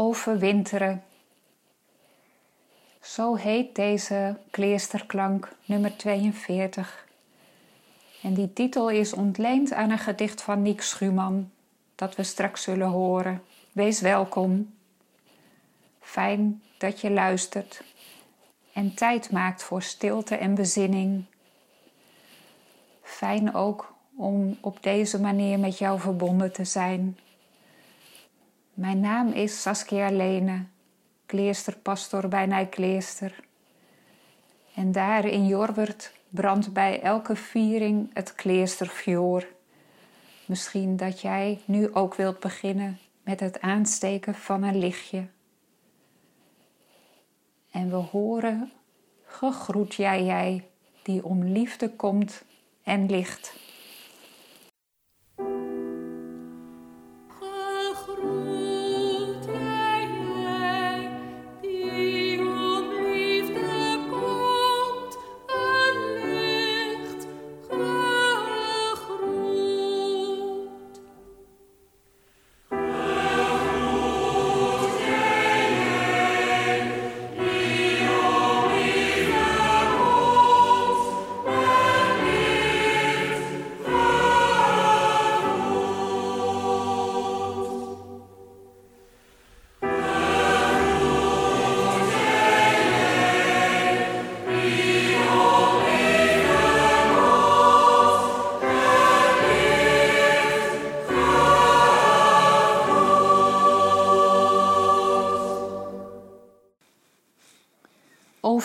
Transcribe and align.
Overwinteren. 0.00 1.04
Zo 3.00 3.34
heet 3.34 3.74
deze 3.74 4.36
kleesterklank 4.50 5.52
nummer 5.64 5.96
42. 5.96 7.06
En 8.22 8.34
die 8.34 8.52
titel 8.52 8.90
is 8.90 9.12
ontleend 9.12 9.72
aan 9.72 9.90
een 9.90 9.98
gedicht 9.98 10.42
van 10.42 10.62
Niek 10.62 10.82
Schumann, 10.82 11.52
dat 11.94 12.16
we 12.16 12.22
straks 12.22 12.62
zullen 12.62 12.88
horen. 12.88 13.42
Wees 13.72 14.00
welkom. 14.00 14.74
Fijn 16.00 16.62
dat 16.76 17.00
je 17.00 17.10
luistert 17.10 17.82
en 18.72 18.94
tijd 18.94 19.30
maakt 19.30 19.62
voor 19.62 19.82
stilte 19.82 20.36
en 20.36 20.54
bezinning. 20.54 21.24
Fijn 23.02 23.54
ook 23.54 23.94
om 24.16 24.58
op 24.60 24.82
deze 24.82 25.20
manier 25.20 25.58
met 25.58 25.78
jou 25.78 26.00
verbonden 26.00 26.52
te 26.52 26.64
zijn. 26.64 27.18
Mijn 28.78 29.00
naam 29.00 29.32
is 29.32 29.62
Saskia 29.62 30.10
Lene, 30.10 30.64
kleesterpastor 31.26 32.28
bij 32.28 32.46
Nijkleester. 32.46 33.40
En 34.74 34.92
daar 34.92 35.24
in 35.24 35.46
Jorwert 35.46 36.12
brandt 36.28 36.72
bij 36.72 37.00
elke 37.02 37.36
viering 37.36 38.10
het 38.12 38.34
kleestervuur. 38.34 39.48
Misschien 40.46 40.96
dat 40.96 41.20
jij 41.20 41.60
nu 41.64 41.94
ook 41.94 42.14
wilt 42.14 42.40
beginnen 42.40 42.98
met 43.22 43.40
het 43.40 43.60
aansteken 43.60 44.34
van 44.34 44.62
een 44.62 44.78
lichtje. 44.78 45.26
En 47.70 47.90
we 47.90 47.96
horen, 47.96 48.72
gegroet 49.24 49.94
jij 49.94 50.24
jij, 50.24 50.68
die 51.02 51.24
om 51.24 51.44
liefde 51.44 51.90
komt 51.90 52.44
en 52.82 53.06
licht. 53.06 53.56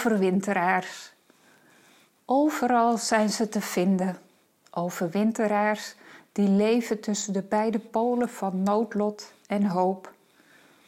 Overwinteraars. 0.06 1.14
Overal 2.26 2.98
zijn 2.98 3.30
ze 3.30 3.50
te 3.50 3.62
vinden. 3.62 4.18
Overwinteraars 4.72 5.96
die 6.32 6.50
leven 6.50 7.00
tussen 7.00 7.34
de 7.34 7.42
beide 7.42 7.80
polen 7.80 8.30
van 8.30 8.64
noodlot 8.64 9.34
en 9.48 9.66
hoop. 9.66 10.14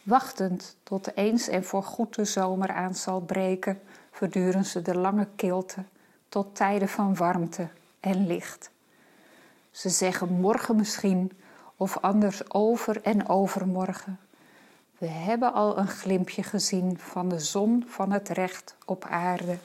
Wachtend 0.03 0.75
tot 0.83 1.15
eens 1.17 1.47
en 1.47 1.63
voorgoed 1.63 2.15
de 2.15 2.25
zomer 2.25 2.71
aan 2.71 2.95
zal 2.95 3.19
breken, 3.19 3.81
verduren 4.11 4.65
ze 4.65 4.81
de 4.81 4.95
lange 4.95 5.27
kilte 5.35 5.83
tot 6.29 6.55
tijden 6.55 6.89
van 6.89 7.15
warmte 7.15 7.67
en 7.99 8.27
licht. 8.27 8.69
Ze 9.71 9.89
zeggen 9.89 10.33
morgen 10.33 10.75
misschien, 10.75 11.31
of 11.75 11.97
anders 11.97 12.53
over 12.53 13.01
en 13.01 13.29
overmorgen. 13.29 14.19
We 14.97 15.07
hebben 15.07 15.53
al 15.53 15.77
een 15.77 15.87
glimpje 15.87 16.43
gezien 16.43 16.97
van 16.99 17.29
de 17.29 17.39
zon 17.39 17.83
van 17.87 18.11
het 18.11 18.29
recht 18.29 18.75
op 18.85 19.05
aarde. 19.05 19.57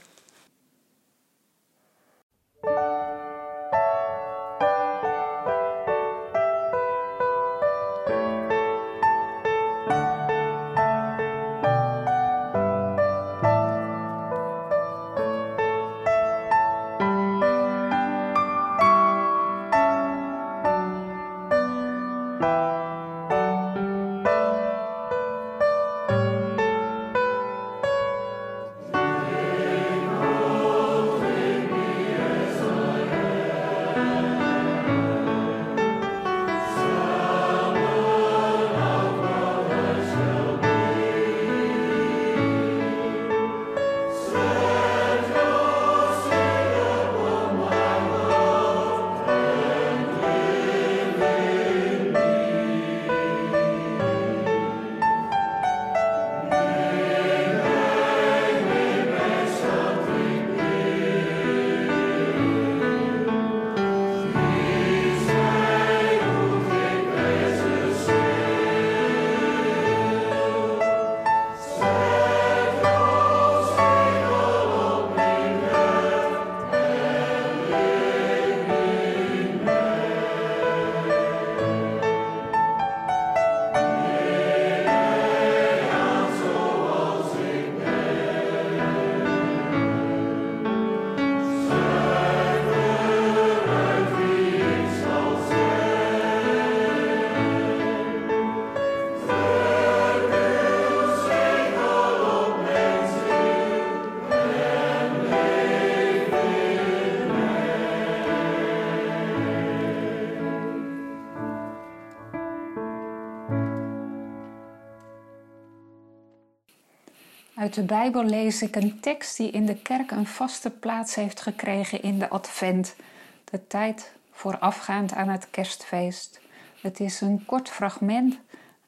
Uit 117.70 117.78
de 117.78 117.94
Bijbel 117.94 118.24
lees 118.24 118.62
ik 118.62 118.76
een 118.76 119.00
tekst 119.00 119.36
die 119.36 119.50
in 119.50 119.66
de 119.66 119.76
kerk 119.76 120.10
een 120.10 120.26
vaste 120.26 120.70
plaats 120.70 121.14
heeft 121.14 121.40
gekregen 121.40 122.02
in 122.02 122.18
de 122.18 122.28
Advent, 122.28 122.96
de 123.44 123.66
tijd 123.66 124.12
voorafgaand 124.30 125.12
aan 125.12 125.28
het 125.28 125.50
kerstfeest. 125.50 126.40
Het 126.80 127.00
is 127.00 127.20
een 127.20 127.44
kort 127.44 127.68
fragment 127.68 128.38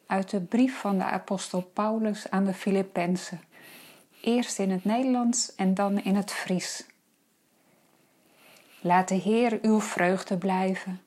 uit 0.07 0.31
de 0.31 0.41
brief 0.41 0.79
van 0.79 0.99
de 0.99 1.05
apostel 1.05 1.63
Paulus 1.63 2.31
aan 2.31 2.45
de 2.45 2.55
Filippenzen. 2.55 3.41
Eerst 4.21 4.59
in 4.59 4.71
het 4.71 4.85
Nederlands 4.85 5.55
en 5.55 5.75
dan 5.75 6.03
in 6.03 6.17
het 6.17 6.33
Fries. 6.33 6.87
Laat 8.81 9.09
de 9.09 9.15
Heer 9.15 9.59
uw 9.63 9.81
vreugde 9.81 10.39
blijven. 10.39 11.01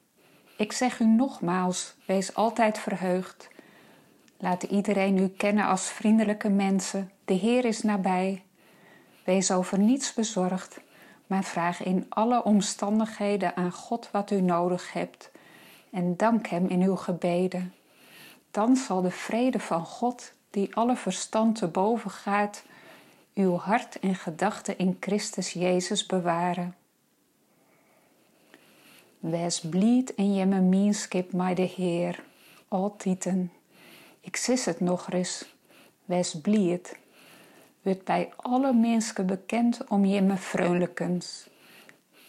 Ik 0.57 0.71
zeg 0.71 0.99
u 0.99 1.05
nogmaals, 1.05 1.95
wees 2.05 2.35
altijd 2.35 2.77
verheugd. 2.77 3.47
Laat 4.45 4.63
iedereen 4.63 5.17
u 5.17 5.27
kennen 5.27 5.65
als 5.65 5.89
vriendelijke 5.89 6.49
mensen. 6.49 7.11
De 7.25 7.33
Heer 7.33 7.65
is 7.65 7.81
nabij. 7.81 8.43
Wees 9.23 9.51
over 9.51 9.79
niets 9.79 10.13
bezorgd, 10.13 10.79
maar 11.27 11.43
vraag 11.43 11.83
in 11.83 12.05
alle 12.09 12.43
omstandigheden 12.43 13.55
aan 13.55 13.71
God 13.71 14.09
wat 14.11 14.31
u 14.31 14.41
nodig 14.41 14.93
hebt 14.93 15.31
en 15.89 16.17
dank 16.17 16.47
Hem 16.47 16.67
in 16.67 16.81
uw 16.81 16.95
gebeden. 16.95 17.73
Dan 18.51 18.75
zal 18.75 19.01
de 19.01 19.11
vrede 19.11 19.59
van 19.59 19.85
God, 19.85 20.33
die 20.49 20.75
alle 20.75 20.95
verstand 20.95 21.55
te 21.55 21.67
boven 21.67 22.11
gaat, 22.11 22.63
uw 23.33 23.55
hart 23.55 23.99
en 23.99 24.15
gedachten 24.15 24.77
in 24.77 24.97
Christus 24.99 25.53
Jezus 25.53 26.05
bewaren. 26.05 26.75
Wees 29.19 29.59
blied 29.59 30.15
en 30.15 30.33
je 30.33 30.45
me 30.45 30.59
mienskip 30.59 31.33
maar 31.33 31.55
de 31.55 31.71
Heer, 31.75 32.23
altieten. 32.67 33.51
Ik 34.25 34.35
sis 34.35 34.65
het 34.65 34.79
nog 34.79 35.11
eens, 35.11 35.45
wees 36.05 36.41
blied. 36.41 36.97
Wordt 37.81 38.03
bij 38.03 38.33
alle 38.35 38.73
mensen 38.73 39.25
bekend 39.25 39.87
om 39.87 40.05
je 40.05 40.21
me 40.21 40.37
vrolijkens. 40.37 41.47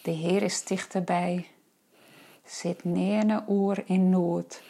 De 0.02 0.10
Heer 0.10 0.43
is 0.43 0.64
dichterbij. 0.64 1.46
Zit 2.44 2.84
neer 2.84 3.44
oer 3.48 3.82
in 3.87 4.10
nood, 4.10 4.62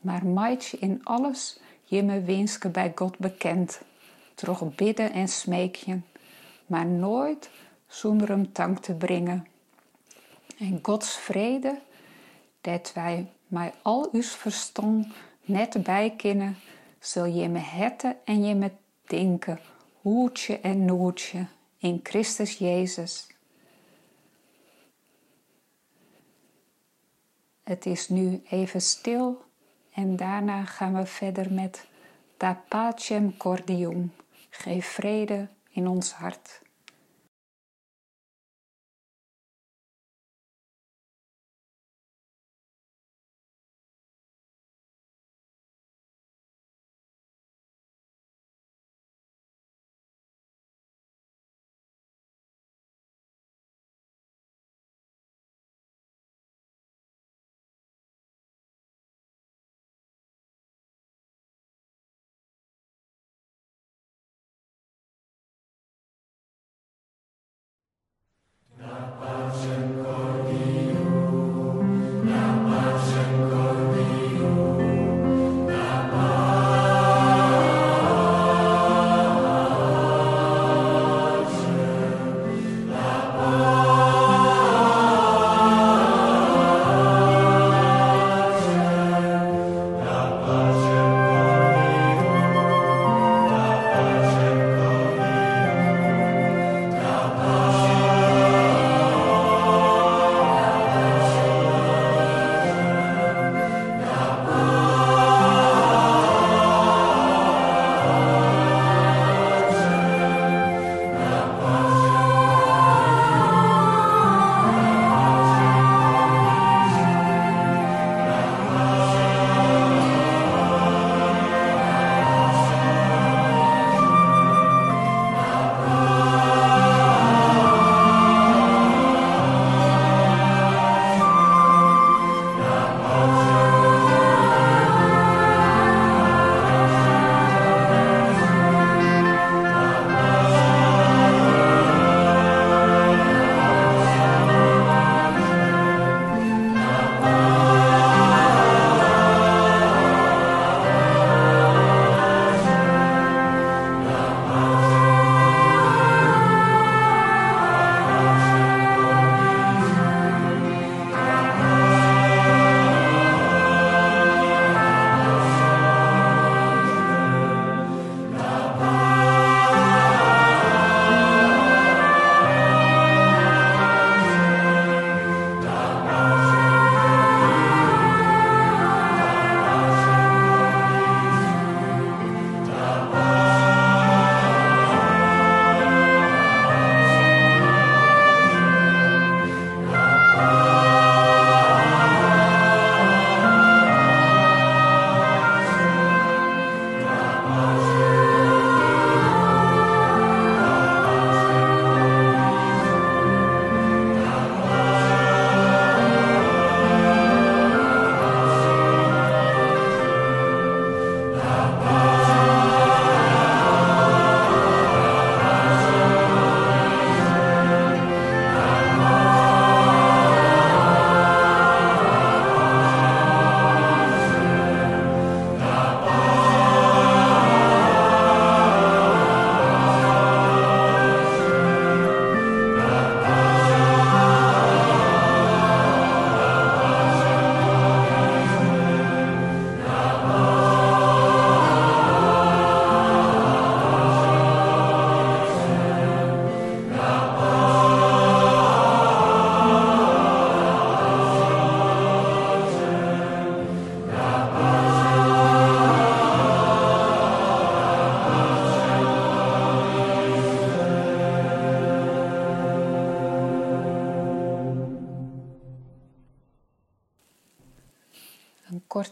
maar 0.00 0.26
maatje 0.26 0.78
in 0.78 1.00
alles 1.04 1.58
je 1.84 2.02
me 2.02 2.20
wenske 2.20 2.68
bij 2.68 2.92
God 2.94 3.18
bekend. 3.18 3.80
Troch 4.34 4.74
bidden 4.74 5.12
en 5.12 5.28
smeekjen, 5.28 6.04
maar 6.66 6.86
nooit 6.86 7.50
zonder 7.86 8.28
hem 8.28 8.48
dank 8.52 8.78
te 8.78 8.94
brengen. 8.94 9.46
En 10.58 10.78
Gods 10.82 11.16
vrede, 11.16 11.78
dat 12.60 12.92
wij 12.94 13.26
mij 13.46 13.72
al 13.82 14.08
uw 14.12 14.22
verstand 14.22 15.06
net 15.44 15.82
bijkennen, 15.82 16.56
zul 17.06 17.24
je 17.24 17.48
me 17.48 17.58
hetten 17.58 18.16
en 18.24 18.44
je 18.44 18.54
me 18.54 18.70
denken, 19.06 19.60
hoedje 20.00 20.60
en 20.60 20.84
nootje, 20.84 21.46
in 21.78 22.00
Christus 22.02 22.58
Jezus. 22.58 23.26
Het 27.62 27.86
is 27.86 28.08
nu 28.08 28.42
even 28.48 28.80
stil 28.80 29.44
en 29.92 30.16
daarna 30.16 30.64
gaan 30.64 30.94
we 30.94 31.06
verder 31.06 31.52
met 31.52 31.86
Da 32.36 32.62
pacem 32.68 33.36
cordium. 33.36 34.12
Geef 34.50 34.86
vrede 34.86 35.48
in 35.70 35.88
ons 35.88 36.12
hart. 36.12 36.63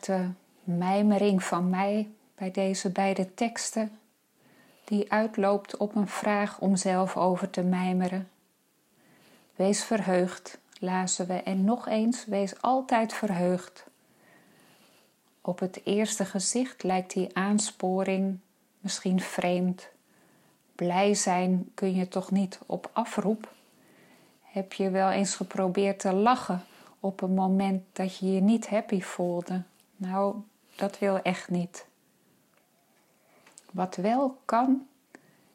Korte 0.06 0.30
mijmering 0.64 1.42
van 1.42 1.71
mij 1.71 2.11
bij 2.35 2.50
deze 2.50 2.90
beide 2.90 3.35
teksten, 3.35 3.99
die 4.85 5.12
uitloopt 5.12 5.76
op 5.76 5.94
een 5.94 6.09
vraag 6.09 6.61
om 6.61 6.76
zelf 6.76 7.16
over 7.16 7.50
te 7.50 7.62
mijmeren. 7.62 8.28
Wees 9.56 9.85
verheugd, 9.85 10.59
lazen 10.78 11.26
we, 11.26 11.35
en 11.35 11.64
nog 11.64 11.88
eens, 11.88 12.25
wees 12.26 12.62
altijd 12.62 13.12
verheugd. 13.12 13.87
Op 15.40 15.59
het 15.59 15.80
eerste 15.85 16.25
gezicht 16.25 16.82
lijkt 16.82 17.12
die 17.12 17.37
aansporing 17.37 18.38
misschien 18.80 19.21
vreemd. 19.21 19.88
Blij 20.75 21.14
zijn 21.14 21.71
kun 21.75 21.94
je 21.94 22.09
toch 22.09 22.30
niet 22.30 22.59
op 22.66 22.90
afroep? 22.92 23.52
Heb 24.40 24.73
je 24.73 24.90
wel 24.90 25.11
eens 25.11 25.35
geprobeerd 25.35 25.99
te 25.99 26.12
lachen 26.12 26.64
op 27.00 27.21
een 27.21 27.35
moment 27.35 27.82
dat 27.92 28.18
je 28.18 28.32
je 28.32 28.40
niet 28.40 28.68
happy 28.68 29.00
voelde? 29.00 29.62
Nou, 30.02 30.37
dat 30.76 30.99
wil 30.99 31.23
echt 31.23 31.50
niet. 31.50 31.87
Wat 33.73 33.97
wel 33.97 34.40
kan, 34.44 34.87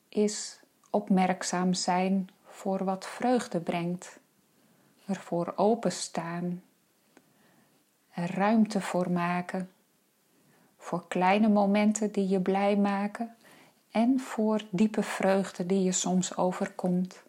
is 0.09 0.59
opmerkzaam 0.89 1.73
zijn 1.73 2.29
voor 2.45 2.83
wat 2.83 3.05
vreugde 3.05 3.59
brengt, 3.59 4.19
ervoor 5.05 5.53
openstaan, 5.55 6.63
er 8.11 8.35
ruimte 8.35 8.81
voor 8.81 9.11
maken, 9.11 9.71
voor 10.77 11.07
kleine 11.07 11.47
momenten 11.49 12.11
die 12.11 12.27
je 12.27 12.39
blij 12.39 12.77
maken. 12.77 13.35
En 13.91 14.19
voor 14.19 14.61
diepe 14.69 15.03
vreugde 15.03 15.65
die 15.65 15.83
je 15.83 15.91
soms 15.91 16.37
overkomt. 16.37 17.23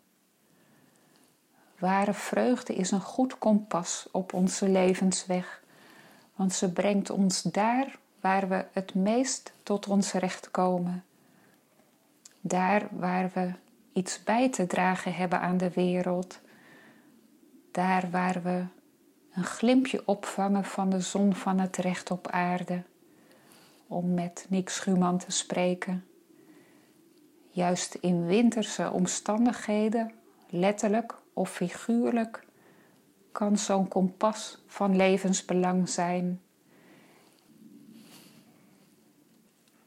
Ware 1.79 2.15
vreugde 2.15 2.75
is 2.75 2.91
een 2.91 3.01
goed 3.01 3.39
kompas 3.39 4.09
op 4.13 4.33
onze 4.33 4.69
levensweg, 4.69 5.63
want 6.39 6.53
ze 6.53 6.73
brengt 6.73 7.11
ons 7.11 7.43
daar 7.43 7.99
waar 8.21 8.49
we 8.49 8.65
het 8.73 8.95
meest 8.95 9.53
tot 9.63 9.89
ons 9.89 10.13
recht 10.13 10.51
komen. 10.51 11.05
Daar 12.41 12.89
waar 12.91 13.31
we 13.35 13.53
iets 13.93 14.23
bij 14.23 14.51
te 14.51 14.67
dragen 14.67 15.15
hebben 15.15 15.41
aan 15.41 15.57
de 15.57 15.71
wereld. 15.71 16.41
Daar 17.71 18.11
waar 18.11 18.43
we 18.43 18.65
een 19.33 19.45
glimpje 19.45 20.03
opvangen 20.05 20.65
van 20.65 20.91
de 20.91 21.01
zon 21.01 21.35
van 21.35 21.59
het 21.59 21.77
recht 21.77 22.11
op 22.11 22.29
aarde. 22.29 22.83
Om 23.87 24.15
met 24.15 24.47
Nick 24.49 24.69
Schumann 24.69 25.19
te 25.19 25.31
spreken. 25.31 26.05
Juist 27.51 27.95
in 27.95 28.27
winterse 28.27 28.91
omstandigheden, 28.91 30.13
letterlijk 30.49 31.15
of 31.33 31.51
figuurlijk, 31.51 32.47
kan 33.39 33.59
zo'n 33.59 33.89
kompas 33.89 34.59
van 34.67 34.97
levensbelang 34.97 35.89
zijn. 35.89 36.41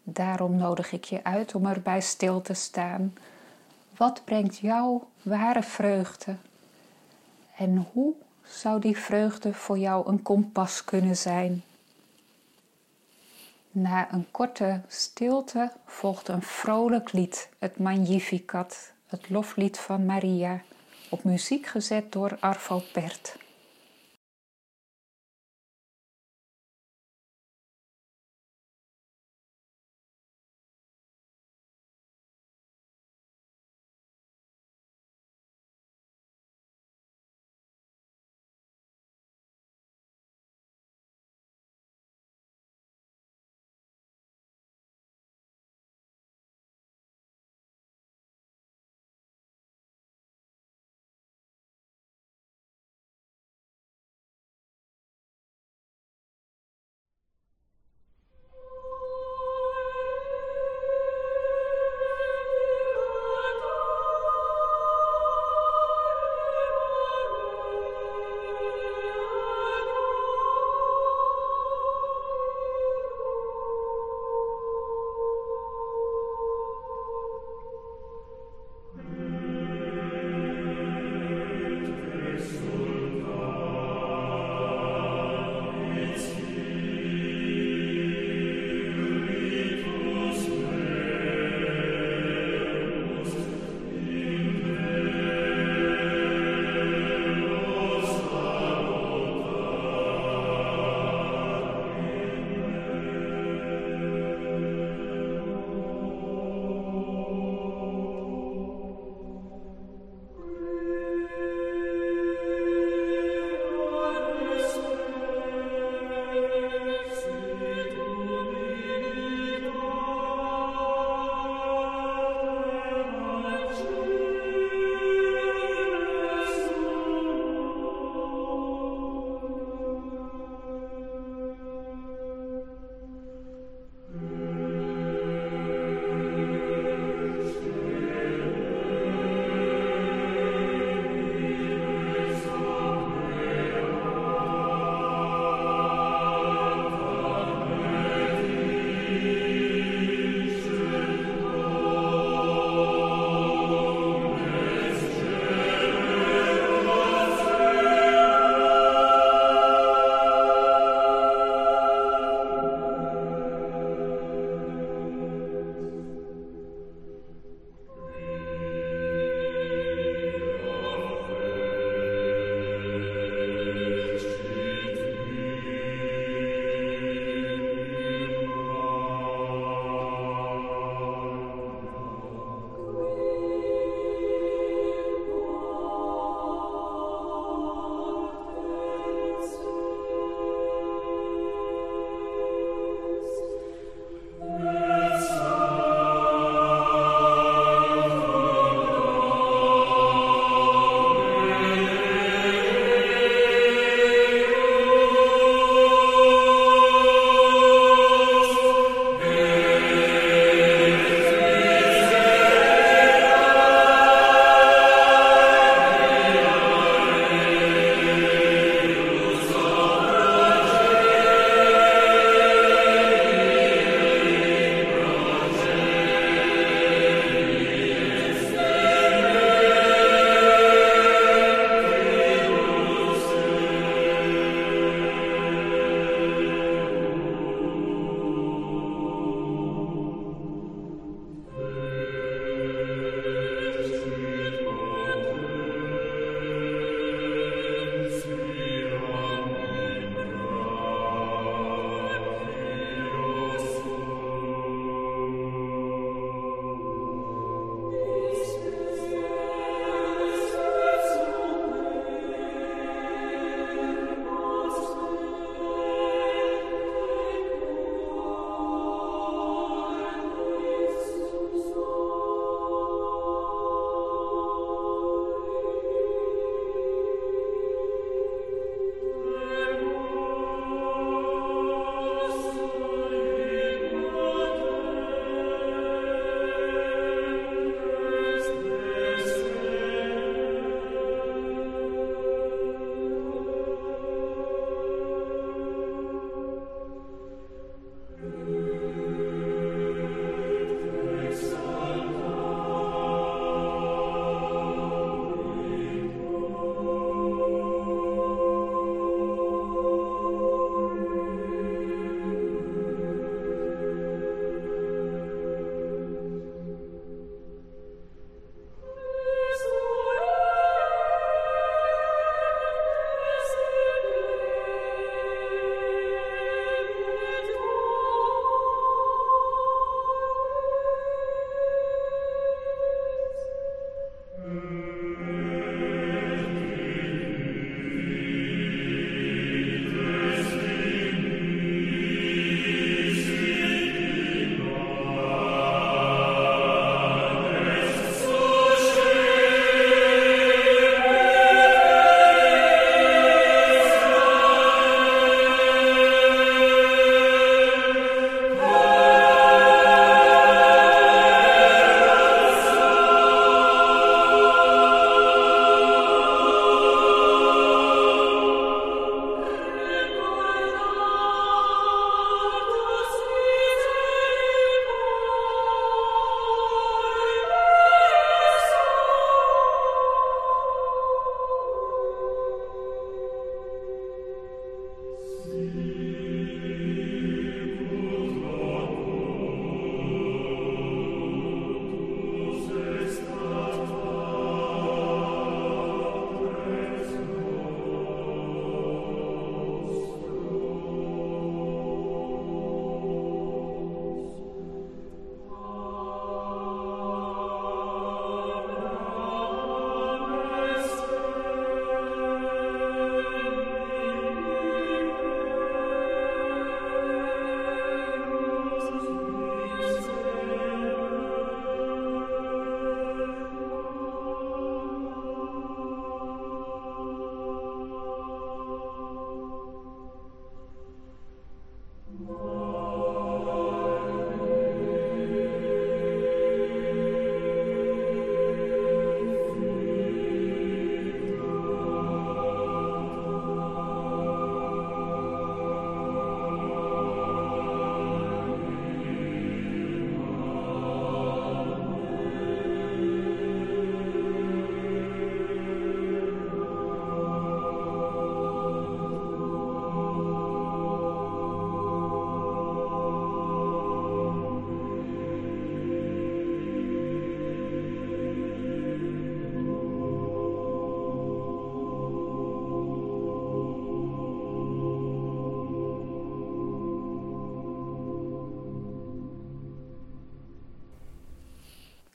Daarom 0.04 0.56
nodig 0.56 0.92
ik 0.92 1.04
je 1.04 1.24
uit 1.24 1.56
om 1.56 1.66
erbij 1.66 2.02
stil 2.02 2.42
te 2.42 2.54
staan. 2.54 3.14
Wat 3.98 4.22
brengt 4.26 4.58
jou 4.58 5.02
ware 5.22 5.64
vreugde? 5.64 6.36
En 7.58 7.88
hoe 7.92 8.14
zou 8.44 8.80
die 8.80 8.98
vreugde 8.98 9.54
voor 9.54 9.78
jou 9.78 10.08
een 10.08 10.22
kompas 10.22 10.84
kunnen 10.84 11.18
zijn? 11.18 11.64
Na 13.72 14.14
een 14.14 14.32
korte 14.32 14.82
stilte 14.88 15.72
volgt 15.86 16.28
een 16.28 16.42
vrolijk 16.42 17.12
lied, 17.12 17.50
het 17.60 17.80
Magnificat, 17.80 18.94
het 19.06 19.30
loflied 19.30 19.80
van 19.80 20.06
Maria, 20.06 20.62
op 21.12 21.24
muziek 21.24 21.66
gezet 21.66 22.12
door 22.12 22.38
Arvo 22.40 22.82
Pert. 22.92 23.36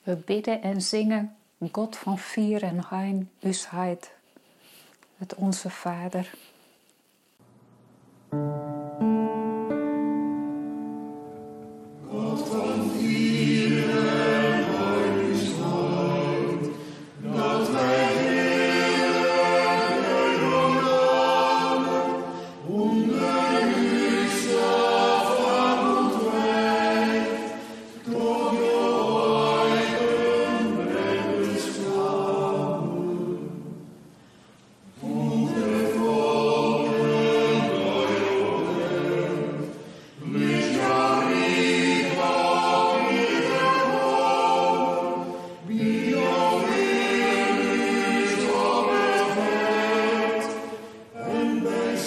We 0.07 0.15
bidden 0.15 0.61
en 0.61 0.81
zingen 0.81 1.35
God 1.71 1.97
van 1.97 2.17
vier 2.17 2.63
en 2.63 2.85
hein, 2.89 3.31
us 3.39 3.69
heid, 3.69 4.11
het 5.17 5.35
Onze 5.35 5.69
Vader. 5.69 6.33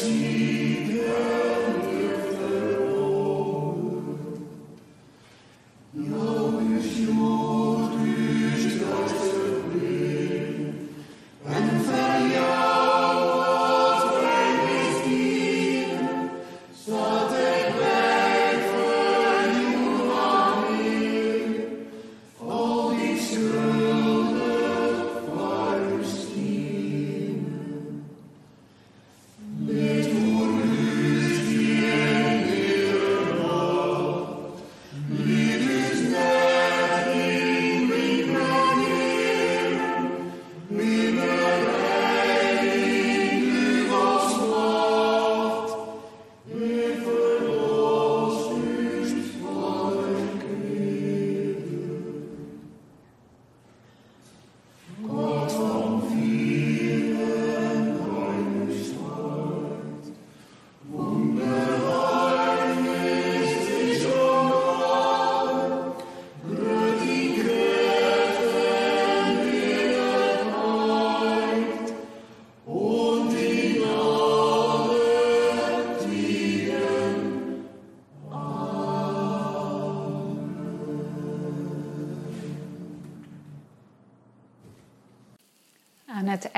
Aan 0.03 0.60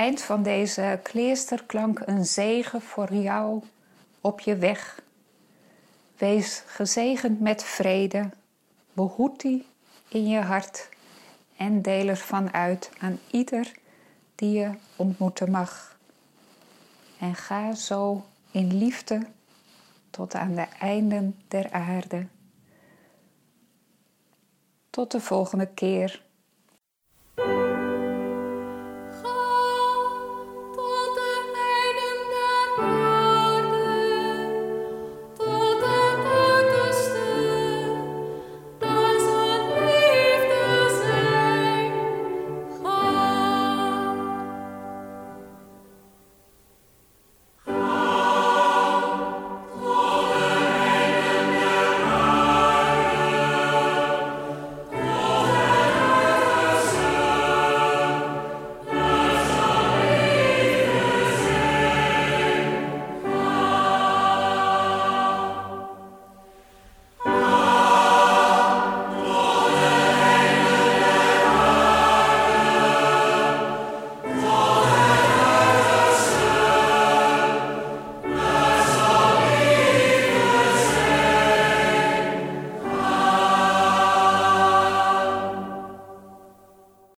eind 0.02 0.22
van 0.22 0.42
deze 0.42 1.00
kleesterklank 1.02 2.02
een 2.04 2.24
zegen 2.24 2.82
voor 2.82 3.14
jou 3.14 3.62
op 4.20 4.40
je 4.40 4.56
weg. 4.56 5.02
Wees 6.16 6.62
gezegend 6.66 7.40
met 7.40 7.64
vrede, 7.64 8.30
behoed 8.92 9.40
die 9.40 9.66
in 10.08 10.28
je 10.28 10.40
hart 10.40 10.88
en 11.56 11.82
deel 11.82 12.08
ervan 12.08 12.52
uit 12.52 12.90
aan 12.98 13.18
ieder 13.30 13.72
die 14.34 14.58
je 14.58 14.70
ontmoeten 14.96 15.50
mag. 15.50 15.98
En 17.18 17.34
ga 17.34 17.74
zo 17.74 18.24
in 18.50 18.76
liefde 18.76 19.26
tot 20.10 20.34
aan 20.34 20.54
de 20.54 20.66
einden 20.78 21.42
der 21.48 21.72
aarde. 21.72 22.26
Tot 24.90 25.10
de 25.10 25.20
volgende 25.20 25.66
keer. 25.66 26.22